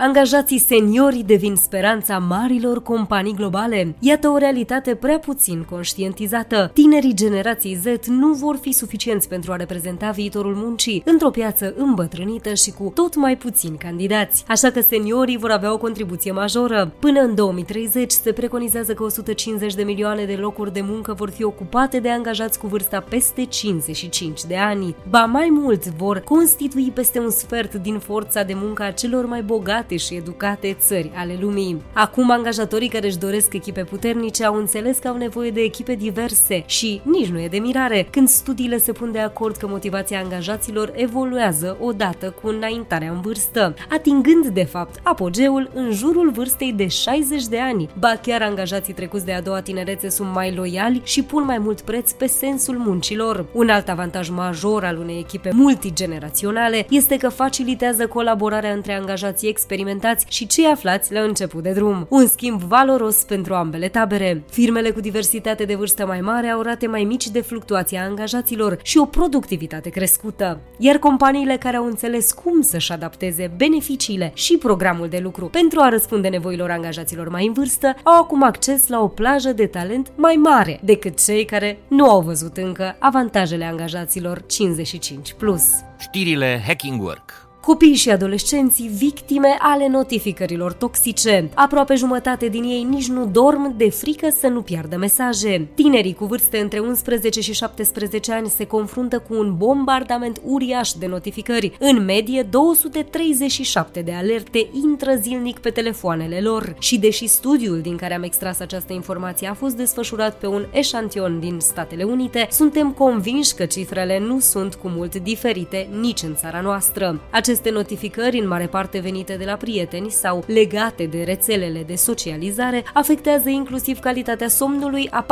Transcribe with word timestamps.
Angajații 0.00 0.58
seniori 0.58 1.22
devin 1.26 1.54
speranța 1.54 2.18
marilor 2.18 2.82
companii 2.82 3.34
globale. 3.34 3.94
Iată 3.98 4.28
o 4.28 4.36
realitate 4.36 4.94
prea 4.94 5.18
puțin 5.18 5.66
conștientizată. 5.70 6.70
Tinerii 6.74 7.14
generației 7.14 7.74
Z 7.74 8.06
nu 8.06 8.32
vor 8.32 8.56
fi 8.56 8.72
suficienți 8.72 9.28
pentru 9.28 9.52
a 9.52 9.56
reprezenta 9.56 10.10
viitorul 10.10 10.54
muncii 10.54 11.02
într-o 11.04 11.30
piață 11.30 11.74
îmbătrânită 11.76 12.54
și 12.54 12.70
cu 12.70 12.92
tot 12.94 13.16
mai 13.16 13.36
puțini 13.36 13.78
candidați. 13.78 14.44
Așa 14.48 14.70
că 14.70 14.80
seniorii 14.80 15.38
vor 15.38 15.50
avea 15.50 15.72
o 15.72 15.78
contribuție 15.78 16.32
majoră. 16.32 16.92
Până 16.98 17.20
în 17.20 17.34
2030 17.34 18.10
se 18.10 18.32
preconizează 18.32 18.94
că 18.94 19.02
150 19.02 19.74
de 19.74 19.82
milioane 19.82 20.24
de 20.24 20.34
locuri 20.34 20.72
de 20.72 20.80
muncă 20.80 21.12
vor 21.12 21.30
fi 21.30 21.44
ocupate 21.44 22.00
de 22.00 22.10
angajați 22.10 22.58
cu 22.58 22.66
vârsta 22.66 23.00
peste 23.00 23.44
55 23.44 24.44
de 24.44 24.56
ani. 24.56 24.94
Ba 25.08 25.24
mai 25.24 25.48
mult, 25.50 25.86
vor 25.86 26.18
constitui 26.18 26.90
peste 26.94 27.18
un 27.18 27.30
sfert 27.30 27.74
din 27.74 27.98
forța 27.98 28.42
de 28.42 28.54
muncă 28.56 28.82
a 28.82 28.90
celor 28.90 29.26
mai 29.26 29.42
bogate 29.42 29.86
bogate 29.88 29.96
și 29.96 30.14
educate 30.14 30.76
țări 30.80 31.10
ale 31.14 31.38
lumii. 31.40 31.82
Acum, 31.92 32.30
angajatorii 32.30 32.88
care 32.88 33.06
își 33.06 33.18
doresc 33.18 33.54
echipe 33.54 33.84
puternice 33.84 34.44
au 34.44 34.54
înțeles 34.54 34.98
că 34.98 35.08
au 35.08 35.16
nevoie 35.16 35.50
de 35.50 35.60
echipe 35.60 35.94
diverse 35.94 36.62
și 36.66 37.00
nici 37.04 37.28
nu 37.28 37.40
e 37.40 37.48
de 37.48 37.58
mirare 37.58 38.08
când 38.10 38.28
studiile 38.28 38.78
se 38.78 38.92
pun 38.92 39.12
de 39.12 39.18
acord 39.18 39.56
că 39.56 39.66
motivația 39.66 40.18
angajaților 40.18 40.92
evoluează 40.94 41.76
odată 41.80 42.34
cu 42.42 42.48
înaintarea 42.48 43.10
în 43.10 43.20
vârstă, 43.20 43.74
atingând, 43.88 44.46
de 44.46 44.64
fapt, 44.64 45.00
apogeul 45.02 45.70
în 45.74 45.92
jurul 45.92 46.30
vârstei 46.30 46.72
de 46.72 46.86
60 46.86 47.46
de 47.46 47.58
ani. 47.58 47.88
Ba 47.98 48.12
chiar 48.22 48.42
angajații 48.42 48.94
trecuți 48.94 49.24
de 49.24 49.32
a 49.32 49.42
doua 49.42 49.60
tinerețe 49.60 50.08
sunt 50.08 50.32
mai 50.34 50.54
loiali 50.54 51.00
și 51.04 51.22
pun 51.22 51.44
mai 51.44 51.58
mult 51.58 51.80
preț 51.80 52.12
pe 52.12 52.26
sensul 52.26 52.76
muncilor. 52.78 53.46
Un 53.52 53.68
alt 53.68 53.88
avantaj 53.88 54.28
major 54.28 54.84
al 54.84 54.98
unei 54.98 55.18
echipe 55.18 55.50
multigeneraționale 55.54 56.86
este 56.90 57.16
că 57.16 57.28
facilitează 57.28 58.06
colaborarea 58.06 58.72
între 58.72 58.92
angajații 58.92 59.48
experimentați 59.48 59.76
experimentați 59.78 60.26
și 60.28 60.46
cei 60.46 60.64
aflați 60.64 61.12
la 61.12 61.20
început 61.20 61.62
de 61.62 61.72
drum. 61.72 62.06
Un 62.08 62.26
schimb 62.26 62.60
valoros 62.60 63.16
pentru 63.16 63.54
ambele 63.54 63.88
tabere. 63.88 64.42
Firmele 64.50 64.90
cu 64.90 65.00
diversitate 65.00 65.64
de 65.64 65.74
vârstă 65.74 66.06
mai 66.06 66.20
mare 66.20 66.48
au 66.48 66.62
rate 66.62 66.86
mai 66.86 67.04
mici 67.04 67.28
de 67.28 67.40
fluctuație 67.40 67.98
a 67.98 68.04
angajaților 68.04 68.78
și 68.82 68.98
o 68.98 69.04
productivitate 69.04 69.90
crescută. 69.90 70.60
Iar 70.78 70.96
companiile 70.96 71.56
care 71.56 71.76
au 71.76 71.86
înțeles 71.86 72.32
cum 72.32 72.60
să-și 72.60 72.92
adapteze 72.92 73.52
beneficiile 73.56 74.30
și 74.34 74.56
programul 74.56 75.08
de 75.08 75.20
lucru 75.22 75.46
pentru 75.46 75.80
a 75.80 75.88
răspunde 75.88 76.28
nevoilor 76.28 76.70
angajaților 76.70 77.28
mai 77.28 77.46
în 77.46 77.52
vârstă 77.52 77.94
au 78.02 78.22
acum 78.22 78.42
acces 78.42 78.88
la 78.88 79.00
o 79.00 79.08
plajă 79.08 79.52
de 79.52 79.66
talent 79.66 80.12
mai 80.14 80.34
mare 80.34 80.80
decât 80.84 81.24
cei 81.24 81.44
care 81.44 81.78
nu 81.88 82.10
au 82.10 82.20
văzut 82.20 82.56
încă 82.56 82.96
avantajele 82.98 83.64
angajaților 83.64 84.40
55+. 84.40 85.36
Plus. 85.36 85.62
Știrile 85.98 86.62
Hacking 86.66 87.02
Work 87.02 87.47
Copii 87.68 87.94
și 87.94 88.10
adolescenții 88.10 88.90
victime 88.96 89.56
ale 89.58 89.88
notificărilor 89.88 90.72
toxice. 90.72 91.50
Aproape 91.54 91.94
jumătate 91.94 92.48
din 92.48 92.62
ei 92.62 92.82
nici 92.82 93.08
nu 93.08 93.26
dorm 93.26 93.76
de 93.76 93.90
frică 93.90 94.28
să 94.40 94.46
nu 94.46 94.62
piardă 94.62 94.96
mesaje. 94.96 95.68
Tinerii 95.74 96.14
cu 96.14 96.24
vârste 96.24 96.58
între 96.58 96.78
11 96.78 97.40
și 97.40 97.52
17 97.52 98.32
ani 98.32 98.48
se 98.48 98.64
confruntă 98.64 99.18
cu 99.18 99.34
un 99.34 99.56
bombardament 99.56 100.40
uriaș 100.44 100.90
de 100.92 101.06
notificări. 101.06 101.76
În 101.78 102.04
medie, 102.04 102.42
237 102.42 104.00
de 104.00 104.12
alerte 104.12 104.68
intră 104.84 105.14
zilnic 105.20 105.58
pe 105.58 105.70
telefoanele 105.70 106.40
lor. 106.40 106.76
Și 106.78 106.98
deși 106.98 107.26
studiul 107.26 107.80
din 107.80 107.96
care 107.96 108.14
am 108.14 108.22
extras 108.22 108.60
această 108.60 108.92
informație 108.92 109.48
a 109.48 109.54
fost 109.54 109.76
desfășurat 109.76 110.38
pe 110.38 110.46
un 110.46 110.66
eșantion 110.72 111.40
din 111.40 111.58
Statele 111.60 112.02
Unite, 112.04 112.48
suntem 112.50 112.90
convinși 112.92 113.54
că 113.54 113.64
cifrele 113.64 114.18
nu 114.18 114.40
sunt 114.40 114.74
cu 114.74 114.88
mult 114.88 115.16
diferite 115.16 115.88
nici 116.00 116.22
în 116.22 116.34
țara 116.34 116.60
noastră. 116.60 117.20
Acest 117.30 117.56
aceste 117.58 117.76
notificări, 117.78 118.38
în 118.38 118.48
mare 118.48 118.66
parte 118.66 118.98
venite 118.98 119.34
de 119.34 119.44
la 119.44 119.54
prieteni 119.54 120.10
sau 120.10 120.44
legate 120.46 121.04
de 121.04 121.22
rețelele 121.22 121.82
de 121.86 121.94
socializare, 121.94 122.84
afectează 122.94 123.48
inclusiv 123.48 123.98
calitatea 123.98 124.48
somnului 124.48 125.08
a 125.10 125.26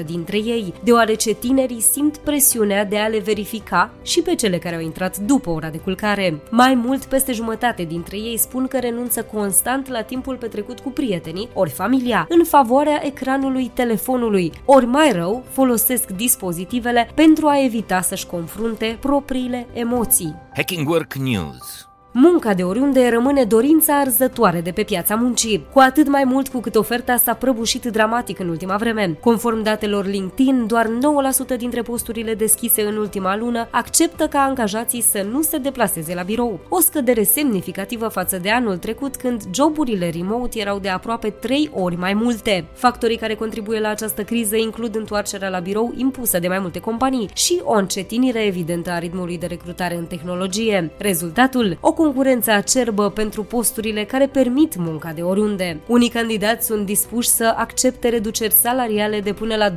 49% 0.00 0.04
dintre 0.06 0.36
ei, 0.36 0.74
deoarece 0.84 1.32
tinerii 1.32 1.80
simt 1.80 2.16
presiunea 2.16 2.84
de 2.84 2.98
a 2.98 3.06
le 3.06 3.18
verifica 3.18 3.90
și 4.02 4.22
pe 4.22 4.34
cele 4.34 4.58
care 4.58 4.74
au 4.74 4.80
intrat 4.80 5.18
după 5.18 5.50
ora 5.50 5.68
de 5.68 5.78
culcare. 5.78 6.40
Mai 6.50 6.74
mult, 6.74 7.04
peste 7.04 7.32
jumătate 7.32 7.82
dintre 7.82 8.16
ei 8.16 8.38
spun 8.38 8.66
că 8.66 8.78
renunță 8.78 9.22
constant 9.22 9.88
la 9.88 10.02
timpul 10.02 10.36
petrecut 10.36 10.80
cu 10.80 10.90
prietenii 10.90 11.48
ori 11.52 11.70
familia, 11.70 12.26
în 12.28 12.44
favoarea 12.44 13.06
ecranului 13.06 13.70
telefonului, 13.74 14.52
ori 14.64 14.86
mai 14.86 15.12
rău, 15.12 15.44
folosesc 15.50 16.10
dispozitivele 16.10 17.10
pentru 17.14 17.46
a 17.46 17.64
evita 17.64 18.00
să-și 18.00 18.26
confrunte 18.26 18.96
propriile 19.00 19.66
emoții. 19.72 20.43
Hacking 20.54 20.86
Work 20.86 21.16
News 21.16 21.88
Munca 22.16 22.54
de 22.54 22.62
oriunde 22.62 23.08
rămâne 23.08 23.44
dorința 23.44 23.98
arzătoare 23.98 24.60
de 24.60 24.70
pe 24.70 24.82
piața 24.82 25.14
muncii, 25.14 25.66
cu 25.72 25.78
atât 25.78 26.08
mai 26.08 26.24
mult 26.24 26.48
cu 26.48 26.60
cât 26.60 26.74
oferta 26.74 27.16
s-a 27.16 27.34
prăbușit 27.34 27.84
dramatic 27.84 28.38
în 28.38 28.48
ultima 28.48 28.76
vreme. 28.76 29.18
Conform 29.20 29.62
datelor 29.62 30.06
LinkedIn, 30.06 30.66
doar 30.66 30.86
9% 31.54 31.56
dintre 31.56 31.82
posturile 31.82 32.34
deschise 32.34 32.82
în 32.82 32.96
ultima 32.96 33.36
lună 33.36 33.68
acceptă 33.70 34.26
ca 34.26 34.38
angajații 34.38 35.00
să 35.00 35.26
nu 35.30 35.42
se 35.42 35.58
deplaseze 35.58 36.14
la 36.14 36.22
birou, 36.22 36.60
o 36.68 36.80
scădere 36.80 37.22
semnificativă 37.22 38.08
față 38.08 38.38
de 38.38 38.50
anul 38.50 38.76
trecut 38.76 39.16
când 39.16 39.42
joburile 39.54 40.10
remote 40.10 40.58
erau 40.58 40.78
de 40.78 40.88
aproape 40.88 41.30
3 41.30 41.70
ori 41.72 41.96
mai 41.96 42.14
multe. 42.14 42.64
Factorii 42.72 43.16
care 43.16 43.34
contribuie 43.34 43.80
la 43.80 43.88
această 43.88 44.22
criză 44.22 44.56
includ 44.56 44.94
întoarcerea 44.94 45.48
la 45.48 45.58
birou 45.58 45.92
impusă 45.96 46.38
de 46.38 46.48
mai 46.48 46.58
multe 46.58 46.78
companii 46.78 47.28
și 47.32 47.60
o 47.64 47.72
încetinire 47.72 48.44
evidentă 48.44 48.90
a 48.90 48.98
ritmului 48.98 49.38
de 49.38 49.46
recrutare 49.46 49.96
în 49.96 50.04
tehnologie. 50.04 50.90
Rezultatul? 50.98 51.78
O 51.80 51.92
concurență 52.04 52.50
acerbă 52.50 53.10
pentru 53.10 53.44
posturile 53.44 54.04
care 54.04 54.26
permit 54.26 54.76
munca 54.76 55.12
de 55.12 55.22
oriunde. 55.22 55.80
Unii 55.86 56.08
candidați 56.08 56.66
sunt 56.66 56.86
dispuși 56.86 57.28
să 57.28 57.54
accepte 57.56 58.08
reduceri 58.08 58.52
salariale 58.52 59.20
de 59.20 59.32
până 59.32 59.56
la 59.56 59.70
20%, 59.70 59.74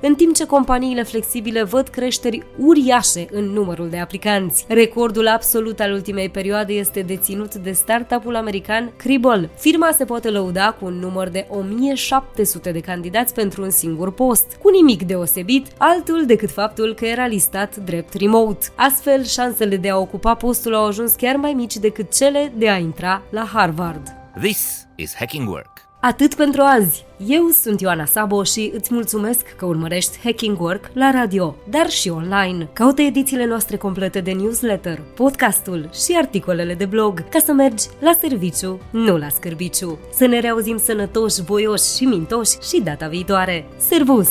în 0.00 0.14
timp 0.14 0.34
ce 0.34 0.46
companiile 0.46 1.02
flexibile 1.02 1.62
văd 1.62 1.88
creșteri 1.88 2.42
uriașe 2.58 3.26
în 3.30 3.44
numărul 3.44 3.88
de 3.88 3.98
aplicanți. 3.98 4.64
Recordul 4.68 5.28
absolut 5.28 5.80
al 5.80 5.92
ultimei 5.92 6.28
perioade 6.28 6.72
este 6.72 7.00
deținut 7.00 7.54
de 7.54 7.72
startup-ul 7.72 8.36
american 8.36 8.92
Cribble. 8.96 9.50
Firma 9.56 9.90
se 9.96 10.04
poate 10.04 10.30
lăuda 10.30 10.76
cu 10.80 10.84
un 10.84 10.94
număr 10.94 11.28
de 11.28 11.46
1700 11.50 12.70
de 12.70 12.80
candidați 12.80 13.34
pentru 13.34 13.62
un 13.62 13.70
singur 13.70 14.12
post, 14.12 14.56
cu 14.62 14.70
nimic 14.70 15.02
deosebit, 15.02 15.66
altul 15.78 16.24
decât 16.26 16.50
faptul 16.50 16.94
că 16.94 17.06
era 17.06 17.26
listat 17.26 17.76
drept 17.76 18.14
remote. 18.14 18.66
Astfel, 18.74 19.24
șansele 19.24 19.76
de 19.76 19.90
a 19.90 19.98
ocupa 19.98 20.34
postul 20.34 20.74
au 20.74 20.86
ajuns 20.86 21.14
chiar 21.16 21.36
mai 21.36 21.52
mici 21.52 21.76
decât 21.76 22.14
cele 22.14 22.52
de 22.56 22.68
a 22.68 22.76
intra 22.76 23.22
la 23.30 23.44
Harvard. 23.52 24.14
This 24.40 24.86
is 24.94 25.14
Hacking 25.14 25.48
Work. 25.48 25.76
Atât 26.00 26.34
pentru 26.34 26.62
azi. 26.62 27.04
Eu 27.26 27.48
sunt 27.48 27.80
Ioana 27.80 28.04
Sabo 28.04 28.42
și 28.42 28.72
îți 28.74 28.94
mulțumesc 28.94 29.46
că 29.56 29.66
urmărești 29.66 30.18
Hacking 30.24 30.60
Work 30.60 30.90
la 30.92 31.10
radio, 31.10 31.56
dar 31.70 31.90
și 31.90 32.08
online. 32.08 32.68
Caută 32.72 33.02
edițiile 33.02 33.46
noastre 33.46 33.76
complete 33.76 34.20
de 34.20 34.32
newsletter, 34.32 35.00
podcastul 35.14 35.90
și 35.92 36.16
articolele 36.16 36.74
de 36.74 36.84
blog 36.84 37.28
ca 37.28 37.38
să 37.38 37.52
mergi 37.52 37.84
la 37.98 38.12
serviciu, 38.20 38.80
nu 38.90 39.16
la 39.16 39.28
scârbiciu. 39.28 39.98
Să 40.12 40.26
ne 40.26 40.40
reauzim 40.40 40.78
sănătoși, 40.78 41.42
voioși 41.42 41.96
și 41.96 42.04
mintoși 42.04 42.58
și 42.68 42.80
data 42.80 43.08
viitoare. 43.08 43.66
Servus! 43.78 44.30